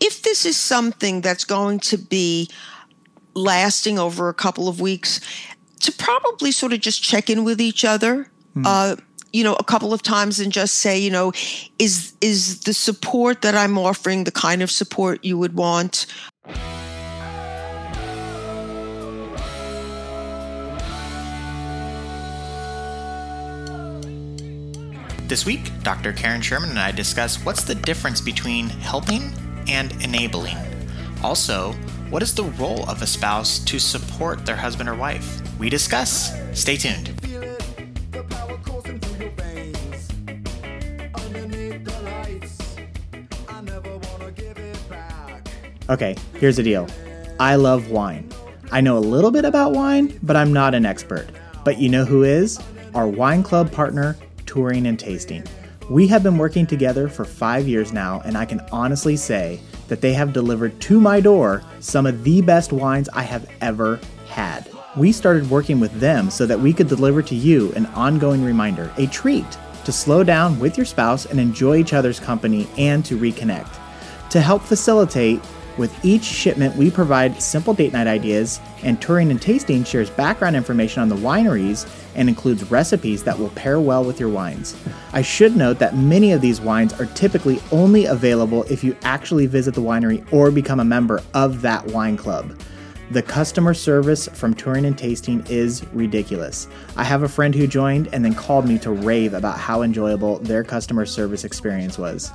[0.00, 2.48] if this is something that's going to be
[3.34, 5.20] lasting over a couple of weeks,
[5.80, 8.30] to probably sort of just check in with each other.
[8.54, 8.62] Mm.
[8.66, 8.96] Uh,
[9.32, 11.32] you know a couple of times and just say you know
[11.78, 16.06] is is the support that i'm offering the kind of support you would want
[25.30, 26.12] This week, Dr.
[26.12, 29.32] Karen Sherman and I discuss what's the difference between helping
[29.70, 30.56] and enabling.
[31.22, 31.72] Also,
[32.10, 35.40] what is the role of a spouse to support their husband or wife?
[35.58, 36.34] We discuss.
[36.52, 37.14] Stay tuned.
[45.88, 46.88] Okay, here's the deal
[47.38, 48.28] I love wine.
[48.70, 51.28] I know a little bit about wine, but I'm not an expert.
[51.64, 52.60] But you know who is?
[52.94, 54.16] Our wine club partner,
[54.46, 55.44] Touring and Tasting.
[55.90, 59.58] We have been working together for five years now, and I can honestly say
[59.88, 63.98] that they have delivered to my door some of the best wines I have ever
[64.28, 64.70] had.
[64.96, 68.92] We started working with them so that we could deliver to you an ongoing reminder,
[68.98, 69.44] a treat
[69.84, 73.76] to slow down with your spouse and enjoy each other's company and to reconnect.
[74.30, 75.42] To help facilitate
[75.78, 80.56] with each shipment, we provide simple date night ideas, and Touring and Tasting shares background
[80.56, 84.76] information on the wineries and includes recipes that will pair well with your wines.
[85.12, 89.46] I should note that many of these wines are typically only available if you actually
[89.46, 92.58] visit the winery or become a member of that wine club.
[93.10, 96.68] The customer service from Touring and Tasting is ridiculous.
[96.96, 100.38] I have a friend who joined and then called me to rave about how enjoyable
[100.38, 102.30] their customer service experience was.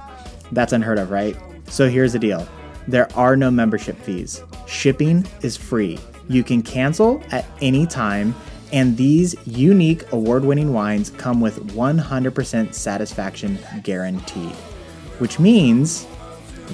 [0.51, 1.37] That's unheard of, right?
[1.67, 2.47] So here's the deal
[2.87, 4.43] there are no membership fees.
[4.67, 5.99] Shipping is free.
[6.27, 8.35] You can cancel at any time,
[8.71, 14.51] and these unique award winning wines come with 100% satisfaction guaranteed,
[15.19, 16.07] which means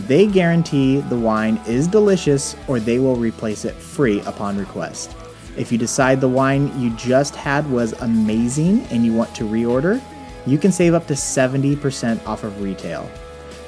[0.08, 5.16] they guarantee the wine is delicious or they will replace it free upon request.
[5.58, 10.02] If you decide the wine you just had was amazing and you want to reorder,
[10.48, 13.10] you can save up to 70% off of retail.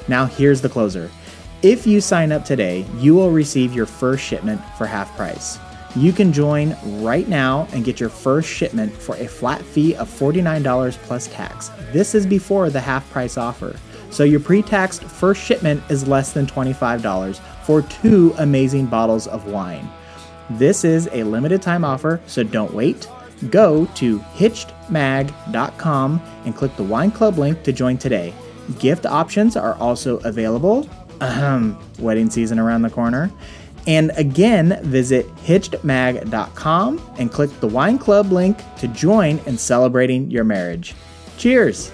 [0.08, 1.10] Now, here's the closer.
[1.64, 5.58] If you sign up today, you will receive your first shipment for half price.
[5.96, 10.10] You can join right now and get your first shipment for a flat fee of
[10.10, 11.70] $49 plus tax.
[11.90, 13.76] This is before the half price offer.
[14.10, 19.46] So your pre taxed first shipment is less than $25 for two amazing bottles of
[19.46, 19.88] wine.
[20.50, 23.08] This is a limited time offer, so don't wait.
[23.48, 28.34] Go to hitchedmag.com and click the wine club link to join today.
[28.78, 30.86] Gift options are also available
[31.98, 33.30] wedding season around the corner.
[33.86, 40.44] And again, visit hitchedmag.com and click the wine club link to join in celebrating your
[40.44, 40.94] marriage.
[41.36, 41.90] Cheers!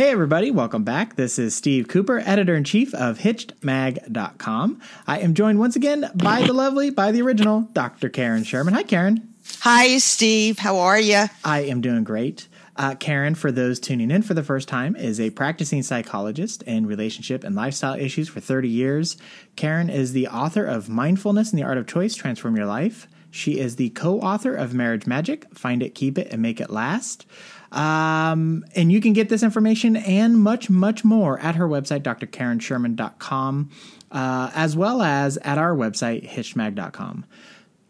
[0.00, 1.16] Hey, everybody, welcome back.
[1.16, 4.80] This is Steve Cooper, editor in chief of HitchedMag.com.
[5.06, 8.08] I am joined once again by the lovely, by the original, Dr.
[8.08, 8.72] Karen Sherman.
[8.72, 9.28] Hi, Karen.
[9.58, 10.58] Hi, Steve.
[10.58, 11.26] How are you?
[11.44, 12.48] I am doing great.
[12.76, 16.86] Uh, Karen, for those tuning in for the first time, is a practicing psychologist in
[16.86, 19.18] relationship and lifestyle issues for 30 years.
[19.54, 23.06] Karen is the author of Mindfulness and the Art of Choice Transform Your Life.
[23.30, 26.70] She is the co author of Marriage Magic Find It, Keep It, and Make It
[26.70, 27.26] Last.
[27.72, 33.70] Um, and you can get this information and much, much more at her website, drkarensherman.com,
[34.10, 37.24] uh, as well as at our website, hitchedmag.com.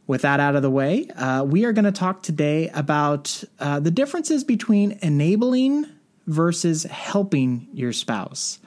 [0.06, 3.78] With that out of the way, uh, we are going to talk today about uh,
[3.80, 5.86] the differences between enabling
[6.26, 8.58] versus helping your spouse.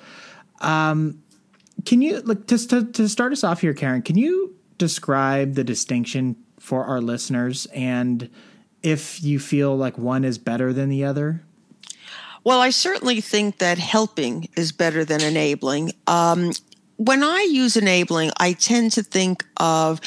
[0.62, 1.22] Um,
[1.86, 5.64] can you, like, to, to, to start us off here, Karen, can you describe the
[5.64, 8.30] distinction for our listeners and
[8.84, 11.42] if you feel like one is better than the other?
[12.44, 15.94] Well, I certainly think that helping is better than enabling.
[16.08, 16.52] Um,
[16.98, 20.02] when I use enabling, I tend to think of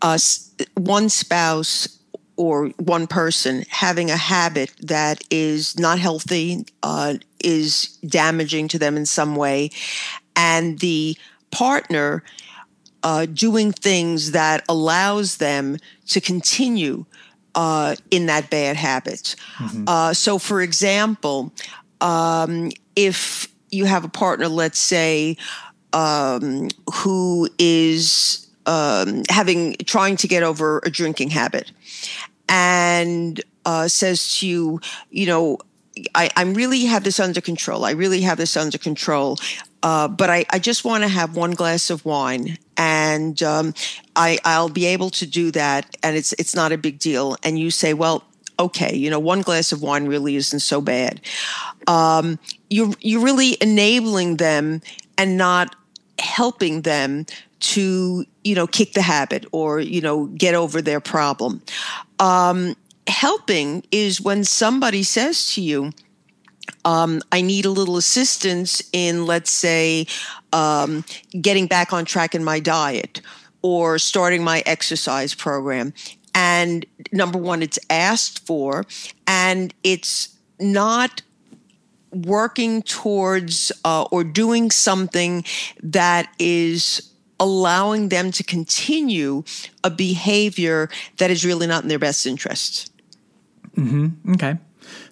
[0.00, 0.18] uh,
[0.76, 1.98] one spouse
[2.36, 8.96] or one person having a habit that is not healthy, uh, is damaging to them
[8.96, 9.70] in some way,
[10.34, 11.16] and the
[11.50, 12.24] partner
[13.04, 17.04] uh, doing things that allows them to continue
[17.54, 19.36] uh, in that bad habit.
[19.58, 19.84] Mm-hmm.
[19.86, 21.52] Uh, so, for example,
[22.00, 25.36] um, if you have a partner, let's say,
[25.92, 31.70] um, who is um, having trying to get over a drinking habit,
[32.48, 34.80] and uh, says to you,
[35.10, 35.58] you know,
[36.14, 37.84] I, I really have this under control.
[37.84, 39.38] I really have this under control.
[39.84, 43.74] Uh, but I, I just want to have one glass of wine and um,
[44.16, 45.94] I, I'll be able to do that.
[46.02, 47.36] And it's, it's not a big deal.
[47.42, 48.24] And you say, well,
[48.58, 51.20] okay, you know, one glass of wine really isn't so bad.
[51.86, 52.38] Um,
[52.70, 54.80] you, you're really enabling them
[55.18, 55.76] and not
[56.18, 57.26] helping them
[57.60, 61.60] to, you know, kick the habit or, you know, get over their problem.
[62.20, 62.74] Um,
[63.06, 65.92] helping is when somebody says to you,
[66.84, 70.06] um, I need a little assistance in, let's say,
[70.52, 71.04] um,
[71.40, 73.20] getting back on track in my diet
[73.62, 75.92] or starting my exercise program.
[76.34, 78.84] And number one, it's asked for,
[79.26, 81.22] and it's not
[82.10, 85.44] working towards uh, or doing something
[85.82, 87.10] that is
[87.40, 89.42] allowing them to continue
[89.82, 90.88] a behavior
[91.18, 92.92] that is really not in their best interest.
[93.76, 94.34] Mm-hmm.
[94.34, 94.56] Okay.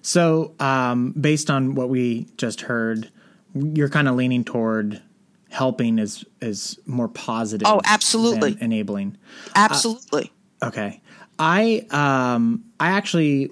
[0.03, 3.09] So, um, based on what we just heard,
[3.55, 5.01] you're kind of leaning toward
[5.49, 7.67] helping is is more positive.
[7.67, 8.57] Oh, absolutely.
[8.59, 9.17] enabling.
[9.55, 10.31] Absolutely.
[10.61, 11.01] Uh, okay.
[11.39, 13.51] I um I actually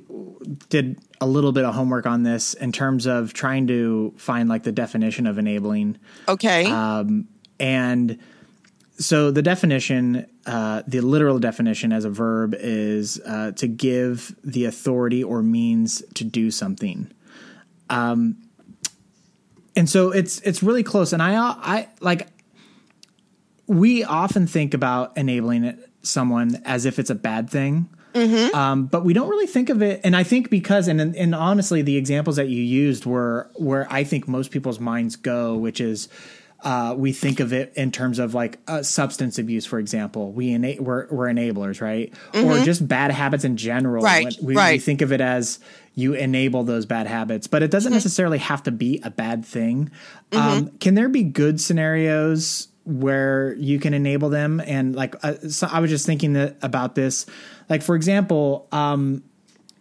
[0.69, 4.63] did a little bit of homework on this in terms of trying to find like
[4.63, 5.97] the definition of enabling.
[6.27, 6.65] Okay.
[6.65, 7.27] Um
[7.59, 8.19] and
[9.01, 14.65] so the definition, uh, the literal definition as a verb is uh, to give the
[14.65, 17.11] authority or means to do something.
[17.89, 18.37] Um,
[19.75, 21.13] and so it's it's really close.
[21.13, 22.27] And I I like
[23.67, 27.89] we often think about enabling someone as if it's a bad thing.
[28.13, 28.53] Mm-hmm.
[28.53, 31.81] Um, but we don't really think of it, and I think because, and and honestly,
[31.81, 36.09] the examples that you used were where I think most people's minds go, which is
[36.63, 40.31] uh, we think of it in terms of like uh, substance abuse, for example.
[40.31, 42.13] We ena- we're, we're enablers, right?
[42.33, 42.47] Mm-hmm.
[42.47, 44.03] Or just bad habits in general.
[44.03, 44.73] Right, we, right.
[44.73, 45.59] we think of it as
[45.95, 47.95] you enable those bad habits, but it doesn't mm-hmm.
[47.95, 49.91] necessarily have to be a bad thing.
[50.31, 50.37] Mm-hmm.
[50.37, 54.61] Um, can there be good scenarios where you can enable them?
[54.65, 57.25] And like, uh, so I was just thinking that, about this.
[57.69, 59.23] Like, for example, um,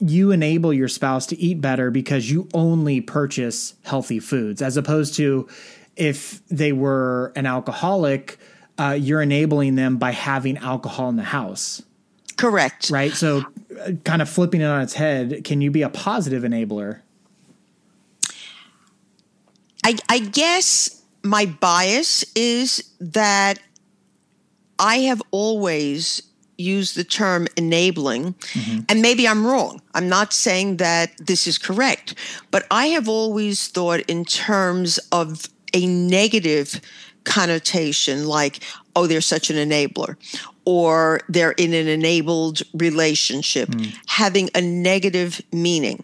[0.01, 5.15] you enable your spouse to eat better because you only purchase healthy foods as opposed
[5.15, 5.47] to
[6.01, 8.39] if they were an alcoholic,
[8.79, 11.83] uh, you're enabling them by having alcohol in the house.
[12.39, 12.89] Correct.
[12.91, 13.13] Right.
[13.13, 13.45] So,
[13.79, 17.03] uh, kind of flipping it on its head, can you be a positive enabler?
[19.85, 23.61] I, I guess my bias is that
[24.79, 26.23] I have always
[26.57, 28.81] used the term enabling, mm-hmm.
[28.89, 29.83] and maybe I'm wrong.
[29.95, 32.15] I'm not saying that this is correct,
[32.51, 36.81] but I have always thought in terms of a negative
[37.25, 38.61] connotation like,
[38.97, 40.17] oh, they're such an enabler,
[40.65, 43.95] or they're in an enabled relationship, mm.
[44.07, 46.03] having a negative meaning.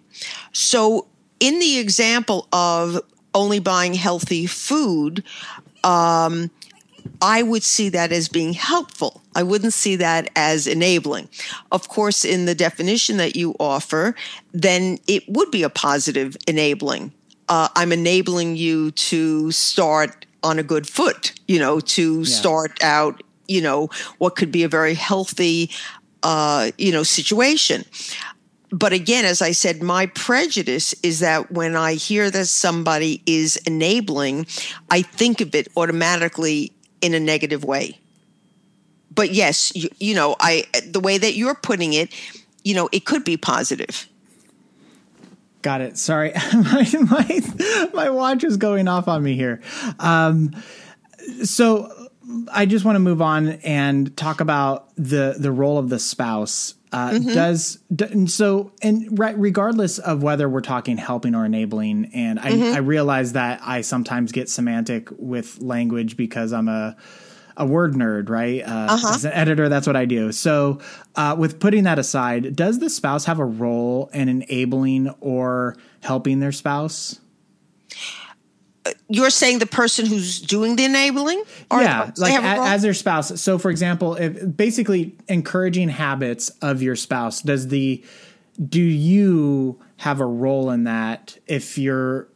[0.53, 1.07] So,
[1.41, 3.01] in the example of
[3.35, 5.23] only buying healthy food,
[5.85, 6.51] um,
[7.21, 9.23] I would see that as being helpful.
[9.35, 11.29] I wouldn't see that as enabling.
[11.71, 14.15] Of course, in the definition that you offer,
[14.53, 17.13] then it would be a positive enabling
[17.49, 22.25] uh, I'm enabling you to start on a good foot, you know, to yeah.
[22.25, 23.89] start out, you know,
[24.19, 25.71] what could be a very healthy,
[26.23, 27.85] uh, you know, situation.
[28.71, 33.57] But again, as I said, my prejudice is that when I hear that somebody is
[33.59, 34.47] enabling,
[34.91, 37.99] I think of it automatically in a negative way.
[39.15, 42.13] But yes, you, you know, I the way that you're putting it,
[42.65, 44.07] you know, it could be positive.
[45.67, 45.99] Got it.
[45.99, 49.61] Sorry, my, my my watch is going off on me here.
[49.99, 50.53] Um,
[51.43, 51.91] so
[52.53, 56.75] I just want to move on and talk about the the role of the spouse.
[56.93, 57.35] Uh, mm-hmm.
[57.35, 62.53] Does d- so, and right, regardless of whether we're talking helping or enabling, and I,
[62.53, 62.75] mm-hmm.
[62.77, 66.97] I realize that I sometimes get semantic with language because I'm a
[67.57, 68.63] a word nerd, right?
[68.63, 69.15] Uh, uh-huh.
[69.15, 70.33] As an editor, that's what I do.
[70.33, 70.81] So,
[71.15, 76.41] uh, with putting that aside, does the spouse have a role in enabling or helping
[76.41, 77.21] their spouse?
[79.09, 81.43] You're saying the person who's doing the enabling?
[81.73, 83.41] yeah, like a, as their spouse.
[83.41, 88.05] So, for example, if basically encouraging habits of your spouse, does the
[88.65, 92.29] do you have a role in that if your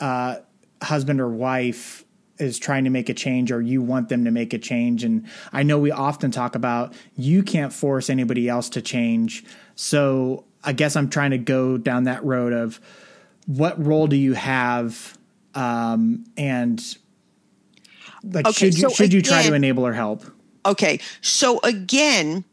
[0.00, 0.36] uh,
[0.82, 2.04] husband or wife
[2.38, 5.04] is trying to make a change or you want them to make a change.
[5.04, 9.44] And I know we often talk about you can't force anybody else to change.
[9.74, 12.80] So I guess I'm trying to go down that road of
[13.46, 15.16] what role do you have
[15.54, 16.82] um, and
[18.22, 20.24] like okay, should you so should you try to enable or help?
[20.66, 21.00] Okay.
[21.22, 22.44] So again,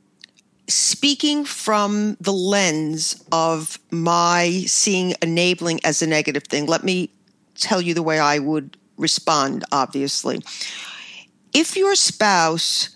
[0.68, 7.10] speaking from the lens of my seeing enabling as a negative thing, let me
[7.56, 10.42] tell you the way I would respond, obviously.
[11.54, 12.90] If your spouse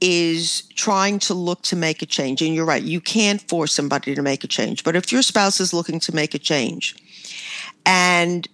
[0.00, 4.14] is trying to look to make a change, and you're right, you can't force somebody
[4.14, 6.94] to make a change, but if your spouse is looking to make a change
[7.86, 8.48] and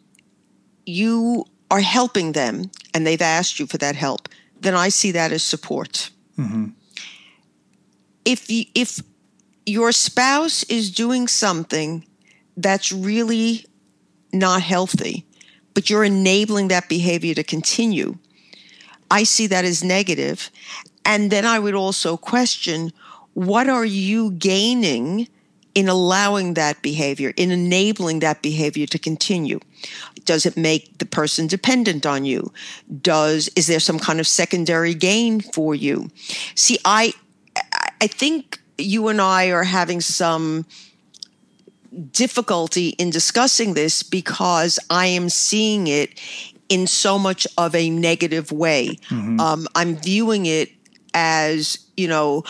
[0.86, 4.28] you are helping them and they've asked you for that help,
[4.60, 6.10] then I see that as support.
[6.38, 6.66] Mm-hmm.
[8.24, 9.00] If you, if
[9.66, 12.04] your spouse is doing something
[12.56, 13.64] that's really
[14.32, 15.26] not healthy,
[15.74, 18.18] but you're enabling that behavior to continue,
[19.10, 20.50] I see that as negative.
[21.04, 22.92] And then I would also question
[23.34, 25.28] what are you gaining
[25.74, 29.60] in allowing that behavior, in enabling that behavior to continue?
[30.24, 32.52] Does it make the person dependent on you?
[33.00, 36.10] Does is there some kind of secondary gain for you?
[36.54, 37.12] See, I
[38.00, 40.66] I think you and I are having some
[42.12, 46.18] difficulty in discussing this because I am seeing it
[46.68, 48.96] in so much of a negative way.
[49.08, 49.40] Mm-hmm.
[49.40, 50.70] Um, I'm viewing it
[51.12, 52.44] as you know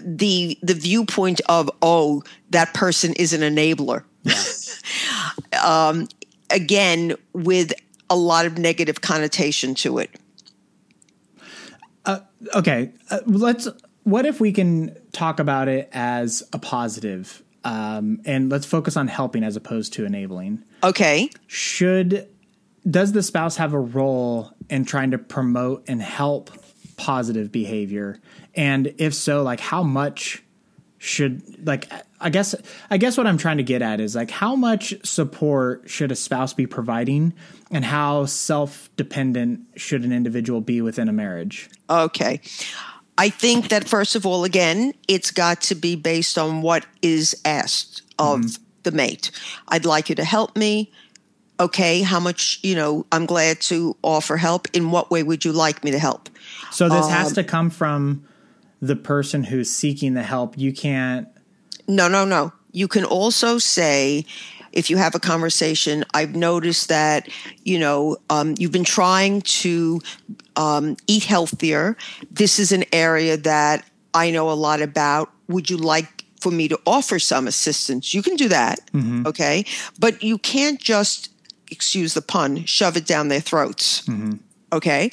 [0.00, 4.04] the the viewpoint of oh that person is an enabler.
[4.22, 5.58] Yeah.
[5.88, 6.08] um,
[6.50, 7.72] again, with
[8.08, 10.10] a lot of negative connotation to it.
[12.04, 12.20] Uh,
[12.54, 13.68] okay, uh, let's.
[14.04, 19.08] What if we can talk about it as a positive, um, and let's focus on
[19.08, 20.64] helping as opposed to enabling.
[20.82, 21.30] Okay.
[21.46, 22.28] Should
[22.88, 26.50] does the spouse have a role in trying to promote and help
[26.96, 28.20] positive behavior?
[28.54, 30.42] And if so, like how much
[30.98, 31.90] should like
[32.20, 32.54] I guess
[32.88, 36.16] I guess what I'm trying to get at is like how much support should a
[36.16, 37.34] spouse be providing
[37.72, 41.68] and how self-dependent should an individual be within a marriage?
[41.90, 42.40] Okay.
[43.18, 47.40] I think that first of all again, it's got to be based on what is
[47.44, 48.62] asked of mm-hmm.
[48.84, 49.30] the mate.
[49.68, 50.92] I'd like you to help me
[51.62, 54.68] okay, how much, you know, I'm glad to offer help.
[54.72, 56.28] In what way would you like me to help?
[56.70, 58.26] So this um, has to come from
[58.80, 60.58] the person who's seeking the help.
[60.58, 61.28] You can't.
[61.86, 62.52] No, no, no.
[62.72, 64.26] You can also say,
[64.72, 67.28] if you have a conversation, I've noticed that,
[67.64, 70.00] you know, um, you've been trying to
[70.56, 71.96] um, eat healthier.
[72.30, 75.30] This is an area that I know a lot about.
[75.48, 78.12] Would you like for me to offer some assistance?
[78.12, 78.80] You can do that.
[78.92, 79.26] Mm-hmm.
[79.26, 79.64] Okay.
[79.98, 81.30] But you can't just
[81.70, 84.02] excuse the pun, shove it down their throats.
[84.02, 84.32] Mm-hmm.
[84.72, 85.10] Okay.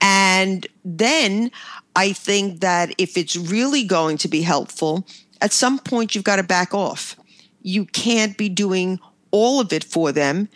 [0.00, 1.50] And then
[1.94, 5.06] I think that if it's really going to be helpful,
[5.40, 7.16] at some point you've got to back off.
[7.62, 9.00] You can't be doing
[9.30, 10.48] all of it for them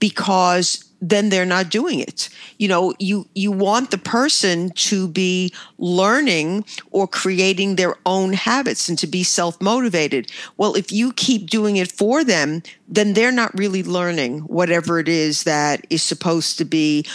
[0.00, 2.28] because then they're not doing it.
[2.58, 8.88] You know, you you want the person to be learning or creating their own habits
[8.88, 10.30] and to be self-motivated.
[10.56, 15.08] Well, if you keep doing it for them, then they're not really learning whatever it
[15.08, 17.06] is that is supposed to be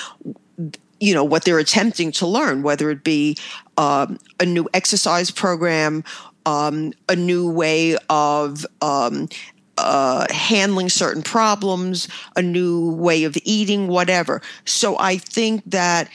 [1.00, 3.38] you know what they're attempting to learn whether it be
[3.78, 6.04] um, a new exercise program
[6.50, 9.30] um, a new way of um,
[9.78, 14.42] uh, handling certain problems, a new way of eating, whatever.
[14.66, 16.10] So I think that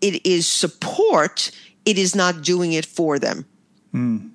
[0.00, 1.52] it is support.
[1.84, 3.46] It is not doing it for them.
[3.94, 4.30] Mm.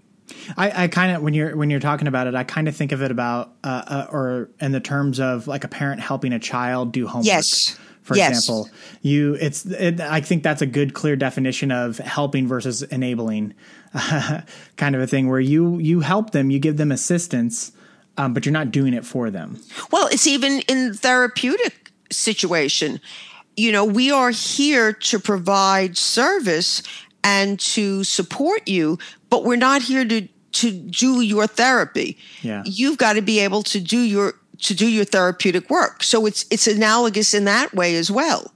[0.56, 2.94] I, I kind of when you're when you're talking about it, I kind of think
[2.94, 6.39] of it about uh, uh, or in the terms of like a parent helping a
[6.39, 7.25] child do homework.
[7.25, 7.77] Yes.
[8.01, 8.30] For yes.
[8.39, 8.70] example,
[9.01, 13.53] you it's it, I think that's a good clear definition of helping versus enabling,
[14.78, 17.72] kind of a thing where you you help them, you give them assistance,
[18.18, 19.60] um, but you're not doing it for them.
[19.92, 23.00] Well, it's even in therapeutic situation.
[23.58, 26.84] You know, we are here to provide service
[27.24, 28.98] and to support you,
[29.30, 32.18] but we're not here to to do your therapy.
[32.42, 32.64] Yeah.
[32.66, 36.04] You've got to be able to do your to do your therapeutic work.
[36.04, 38.54] So it's it's analogous in that way as well.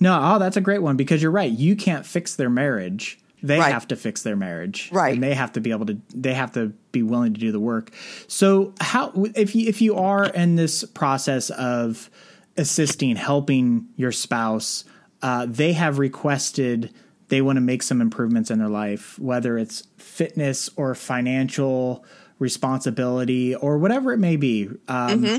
[0.00, 1.50] No, oh, that's a great one because you're right.
[1.50, 3.72] You can't fix their marriage they right.
[3.72, 5.14] have to fix their marriage, right?
[5.14, 5.98] And they have to be able to.
[6.14, 7.92] They have to be willing to do the work.
[8.26, 12.10] So, how if you if you are in this process of
[12.56, 14.84] assisting, helping your spouse,
[15.22, 16.92] uh, they have requested
[17.28, 22.04] they want to make some improvements in their life, whether it's fitness or financial
[22.38, 24.68] responsibility or whatever it may be.
[24.88, 25.36] Um, mm-hmm.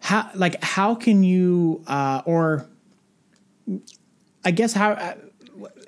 [0.00, 2.66] How like how can you uh, or
[4.44, 5.16] I guess how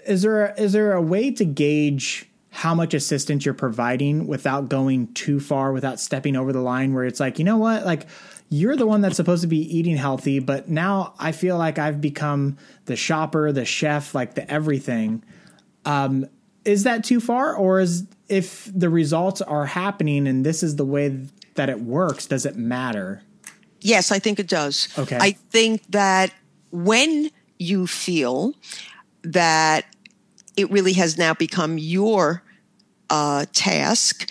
[0.06, 4.68] is there a, is there a way to gauge how much assistance you're providing without
[4.68, 8.06] going too far, without stepping over the line where it's like, you know what, like
[8.48, 12.00] you're the one that's supposed to be eating healthy, but now I feel like I've
[12.00, 15.24] become the shopper, the chef, like the everything.
[15.84, 16.26] Um,
[16.64, 20.84] is that too far, or is if the results are happening and this is the
[20.84, 23.22] way that it works, does it matter?
[23.80, 24.88] Yes, I think it does.
[24.96, 25.18] Okay.
[25.20, 26.32] I think that
[26.70, 28.54] when you feel
[29.22, 29.86] that
[30.56, 32.42] it really has now become your
[33.10, 34.30] uh, task,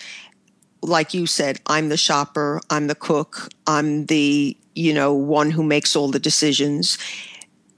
[0.82, 5.62] like you said, I'm the shopper, I'm the cook, I'm the you know one who
[5.62, 6.98] makes all the decisions.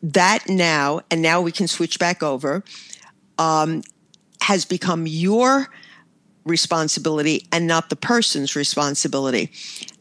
[0.02, 2.62] That now, and now we can switch back over,
[3.38, 3.82] um,
[4.42, 5.68] has become your
[6.44, 9.50] responsibility and not the person's responsibility.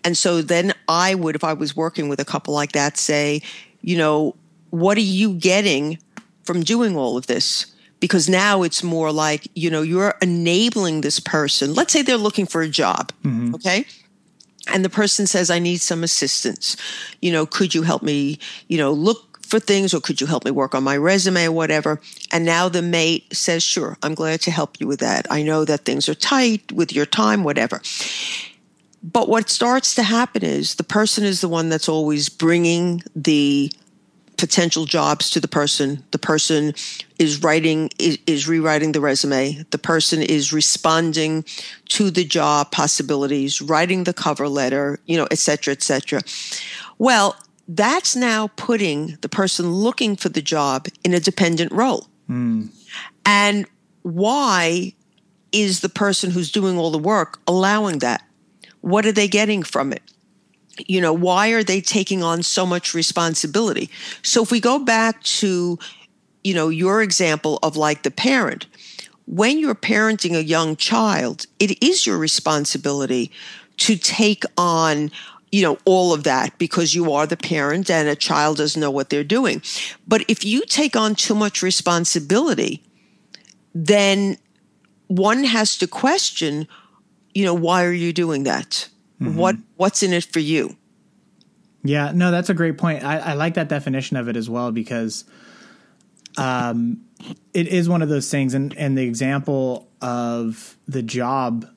[0.04, 3.42] And so then I would, if I was working with a couple like that, say,
[3.82, 4.36] you know,
[4.70, 5.98] what are you getting
[6.44, 7.75] from doing all of this?
[8.06, 11.74] Because now it's more like, you know, you're enabling this person.
[11.74, 13.56] Let's say they're looking for a job, mm-hmm.
[13.56, 13.86] okay?
[14.68, 16.78] And the person says, I need some assistance.
[17.20, 20.46] You know, could you help me, you know, look for things or could you help
[20.46, 22.00] me work on my resume or whatever?
[22.32, 25.26] And now the mate says, Sure, I'm glad to help you with that.
[25.32, 27.82] I know that things are tight with your time, whatever.
[29.02, 33.72] But what starts to happen is the person is the one that's always bringing the
[34.38, 36.04] potential jobs to the person.
[36.12, 36.74] The person
[37.20, 39.66] is writing, is, is, rewriting the resume.
[39.72, 41.46] The person is responding
[41.90, 46.22] to the job possibilities, writing the cover letter, you know, et cetera, et cetera.
[46.98, 47.36] Well,
[47.68, 52.08] that's now putting the person looking for the job in a dependent role.
[52.30, 52.70] Mm.
[53.26, 53.66] And
[54.04, 54.94] why
[55.52, 58.28] is the person who's doing all the work allowing that?
[58.82, 60.04] What are they getting from it?
[60.78, 63.90] You know, why are they taking on so much responsibility?
[64.24, 65.80] So if we go back to,
[66.44, 68.68] you know, your example of like the parent,
[69.26, 73.32] when you're parenting a young child, it is your responsibility
[73.78, 75.12] to take on
[75.52, 78.92] you know all of that because you are the parent and a child doesn't know
[78.92, 79.62] what they're doing
[80.08, 82.84] but if you take on too much responsibility
[83.74, 84.38] then
[85.08, 86.68] one has to question
[87.34, 88.90] you know why are you doing that
[89.22, 89.36] mm-hmm.
[89.36, 90.76] what what's in it for you
[91.84, 94.72] yeah no that's a great point I, I like that definition of it as well
[94.72, 95.26] because
[96.38, 97.02] um
[97.54, 101.70] it is one of those things and and the example of the job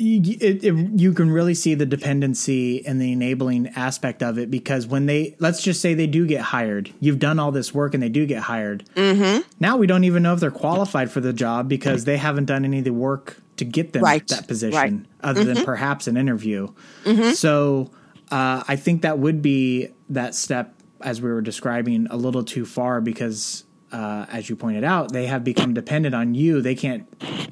[0.00, 4.86] it, it, you can really see the dependency and the enabling aspect of it because
[4.86, 8.02] when they let's just say they do get hired you've done all this work and
[8.02, 9.40] they do get hired mm-hmm.
[9.58, 12.64] now we don't even know if they're qualified for the job because they haven't done
[12.64, 14.26] any of the work to get them right.
[14.28, 15.06] that position right.
[15.22, 15.54] other mm-hmm.
[15.54, 16.68] than perhaps an interview
[17.04, 17.30] mm-hmm.
[17.32, 17.90] so
[18.30, 22.64] uh, i think that would be that step as we were describing a little too
[22.64, 26.60] far because uh, as you pointed out, they have become dependent on you.
[26.60, 27.08] They can't,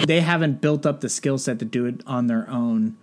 [0.07, 2.97] they haven't built up the skill set to do it on their own.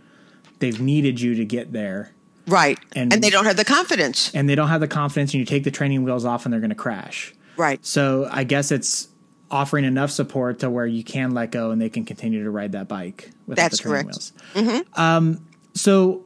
[0.60, 2.12] They've needed you to get there.
[2.48, 2.78] Right.
[2.96, 4.34] And, and they don't have the confidence.
[4.36, 6.60] And they don't have the confidence, and you take the training wheels off and they're
[6.60, 7.34] going to crash.
[7.58, 7.84] Right.
[7.86, 9.08] So I guess it's
[9.54, 12.72] offering enough support to where you can let go and they can continue to ride
[12.72, 14.08] that bike without That's the correct.
[14.08, 14.34] wheels.
[14.56, 15.00] Mm-hmm.
[15.00, 16.24] Um, so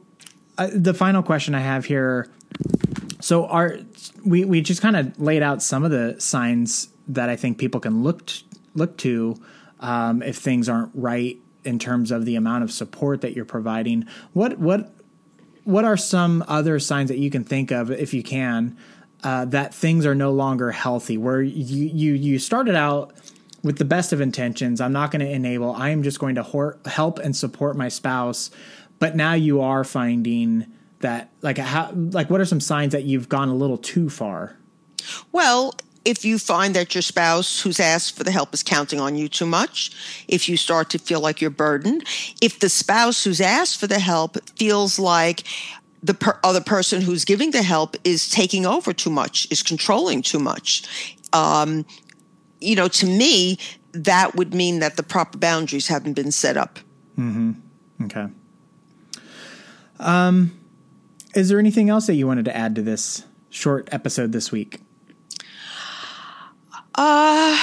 [0.56, 2.30] uh, the final question I have here.
[3.20, 3.76] So our
[4.24, 7.80] we we just kind of laid out some of the signs that I think people
[7.80, 9.36] can look t- look to
[9.80, 14.06] um, if things aren't right in terms of the amount of support that you're providing.
[14.32, 14.90] What what
[15.64, 18.78] what are some other signs that you can think of, if you can,
[19.24, 21.18] uh, that things are no longer healthy?
[21.18, 23.12] Where you you you started out
[23.62, 24.80] with the best of intentions.
[24.80, 25.72] I'm not going to enable.
[25.72, 28.50] I am just going to hor- help and support my spouse.
[28.98, 30.66] But now you are finding
[31.00, 34.56] that like how like what are some signs that you've gone a little too far?
[35.32, 39.16] Well, if you find that your spouse who's asked for the help is counting on
[39.16, 42.04] you too much, if you start to feel like you're burdened,
[42.40, 45.44] if the spouse who's asked for the help feels like
[46.02, 50.22] the per- other person who's giving the help is taking over too much, is controlling
[50.22, 50.82] too much,
[51.32, 51.84] um,
[52.60, 53.58] you know, to me,
[53.92, 56.78] that would mean that the proper boundaries haven't been set up.
[57.18, 57.52] Mm-hmm.
[58.04, 58.26] Okay.
[59.98, 60.58] Um,
[61.34, 64.80] is there anything else that you wanted to add to this short episode this week?
[66.94, 67.56] Uh,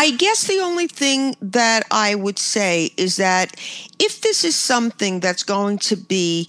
[0.00, 3.54] I guess the only thing that I would say is that
[3.98, 6.48] if this is something that's going to be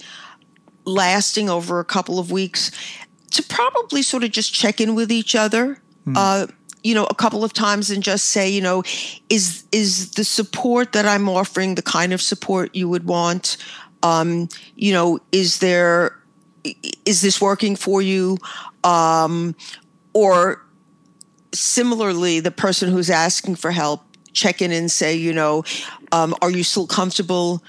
[0.86, 2.70] lasting over a couple of weeks,
[3.32, 5.82] to probably sort of just check in with each other.
[6.04, 6.16] Hmm.
[6.16, 6.46] Uh,
[6.82, 8.82] you know, a couple of times and just say, you know,
[9.28, 13.58] is is the support that I'm offering the kind of support you would want?
[14.02, 16.18] Um, you know, is there
[17.04, 18.38] is this working for you?
[18.82, 19.54] Um,
[20.14, 20.64] or
[21.52, 25.64] similarly, the person who's asking for help, check in and say, you know,
[26.10, 27.62] um, are you still comfortable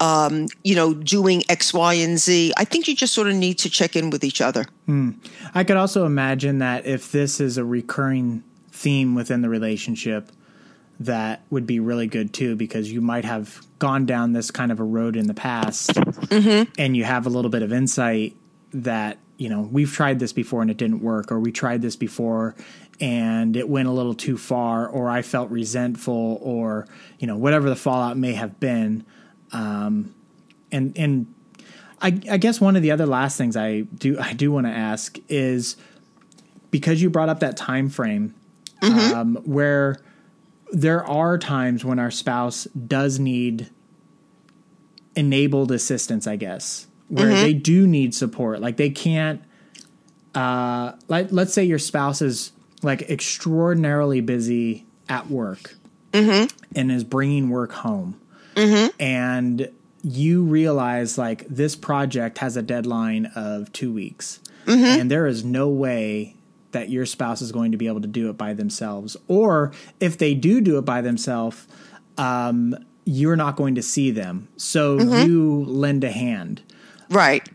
[0.00, 2.54] um, you know, doing X, Y, and Z.
[2.56, 4.64] I think you just sort of need to check in with each other.
[4.88, 5.16] Mm.
[5.54, 10.32] I could also imagine that if this is a recurring theme within the relationship,
[10.98, 14.80] that would be really good too, because you might have gone down this kind of
[14.80, 16.70] a road in the past mm-hmm.
[16.78, 18.36] and you have a little bit of insight
[18.72, 21.96] that you know we've tried this before and it didn't work or we tried this
[21.96, 22.54] before
[23.00, 26.86] and it went a little too far or i felt resentful or
[27.18, 29.04] you know whatever the fallout may have been
[29.52, 30.14] um,
[30.70, 31.34] and and
[32.00, 34.72] I, I guess one of the other last things i do i do want to
[34.72, 35.76] ask is
[36.70, 38.34] because you brought up that time frame
[38.80, 39.14] mm-hmm.
[39.14, 39.98] um, where
[40.72, 43.70] there are times when our spouse does need
[45.16, 47.42] enabled assistance i guess where mm-hmm.
[47.42, 48.60] they do need support.
[48.60, 49.42] Like they can't.
[50.32, 55.74] Uh, like let's say your spouse is like extraordinarily busy at work
[56.12, 56.46] mm-hmm.
[56.74, 58.20] and is bringing work home,
[58.54, 58.88] mm-hmm.
[59.00, 59.70] and
[60.02, 65.00] you realize like this project has a deadline of two weeks, mm-hmm.
[65.00, 66.36] and there is no way
[66.72, 70.18] that your spouse is going to be able to do it by themselves, or if
[70.18, 71.66] they do do it by themselves.
[72.18, 74.46] Um, you're not going to see them.
[74.56, 75.28] So mm-hmm.
[75.28, 76.62] you lend a hand.
[77.08, 77.48] Right.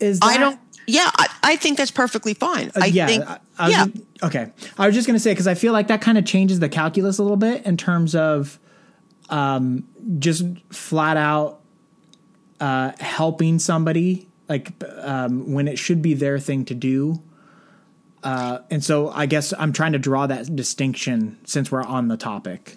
[0.00, 0.60] Is that, I don't.
[0.90, 2.68] Yeah, I, I think that's perfectly fine.
[2.68, 3.24] Uh, I yeah, think.
[3.28, 3.86] I, I yeah.
[3.86, 4.52] Just, okay.
[4.78, 6.68] I was just going to say because I feel like that kind of changes the
[6.68, 8.58] calculus a little bit in terms of
[9.28, 9.86] um,
[10.18, 11.60] just flat out
[12.60, 17.22] uh, helping somebody like um, when it should be their thing to do.
[18.22, 22.16] Uh, and so I guess I'm trying to draw that distinction since we're on the
[22.16, 22.76] topic.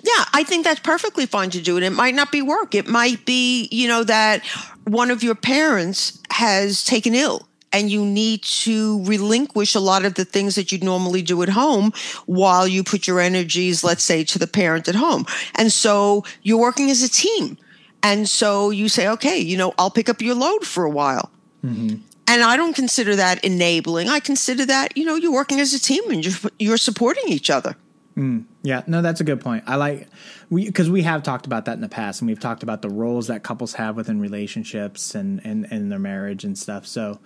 [0.00, 1.76] Yeah, I think that's perfectly fine to do.
[1.76, 2.74] And it might not be work.
[2.74, 4.46] It might be, you know, that
[4.84, 10.14] one of your parents has taken ill and you need to relinquish a lot of
[10.14, 11.92] the things that you'd normally do at home
[12.26, 15.24] while you put your energies, let's say, to the parent at home.
[15.54, 17.56] And so you're working as a team.
[18.02, 21.30] And so you say, okay, you know, I'll pick up your load for a while.
[21.64, 22.02] Mm-hmm.
[22.28, 24.10] And I don't consider that enabling.
[24.10, 27.48] I consider that, you know, you're working as a team and you're, you're supporting each
[27.48, 27.76] other.
[28.14, 29.62] Mm, yeah, no, that's a good point.
[29.68, 30.08] I like
[30.50, 32.90] we because we have talked about that in the past, and we've talked about the
[32.90, 36.84] roles that couples have within relationships and and their marriage and stuff.
[36.84, 37.20] So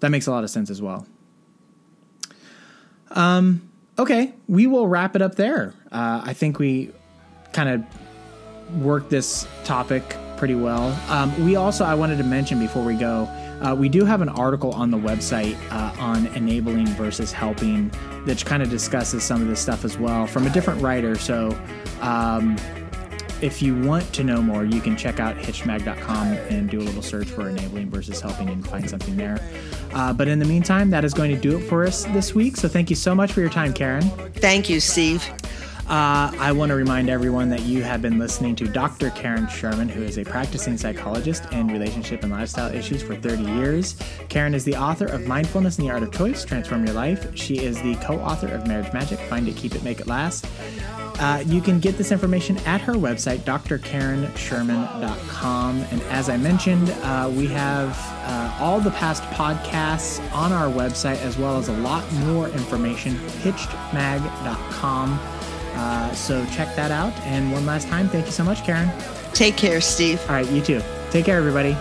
[0.00, 1.06] that makes a lot of sense as well.
[3.10, 3.68] Um.
[3.98, 5.74] Okay, we will wrap it up there.
[5.92, 6.92] Uh, I think we
[7.52, 10.98] kind of worked this topic pretty well.
[11.08, 13.28] Um, we also I wanted to mention before we go
[13.60, 17.90] uh, we do have an article on the website uh, on enabling versus helping
[18.26, 21.16] that kind of discusses some of this stuff as well from a different writer.
[21.16, 21.58] So,
[22.00, 22.56] um,
[23.42, 27.02] if you want to know more, you can check out hitchedmag.com and do a little
[27.02, 29.38] search for enabling versus helping and find something there.
[29.92, 32.56] Uh, but in the meantime, that is going to do it for us this week.
[32.56, 34.02] So thank you so much for your time, Karen.
[34.34, 35.22] Thank you, Steve.
[35.88, 39.10] Uh, I want to remind everyone that you have been listening to Dr.
[39.10, 43.94] Karen Sherman, who is a practicing psychologist in relationship and lifestyle issues for 30 years.
[44.28, 47.36] Karen is the author of Mindfulness and the Art of Choice Transform Your Life.
[47.36, 50.48] She is the co author of Marriage Magic Find It, Keep It, Make It Last.
[51.20, 55.84] Uh, you can get this information at her website, drkarensherman.com.
[55.90, 61.22] And as I mentioned, uh, we have uh, all the past podcasts on our website,
[61.22, 65.18] as well as a lot more information, hitchedmag.com.
[65.76, 67.12] Uh, so check that out.
[67.20, 68.90] And one last time, thank you so much, Karen.
[69.32, 70.20] Take care, Steve.
[70.22, 70.82] All right, you too.
[71.10, 71.76] Take care, everybody.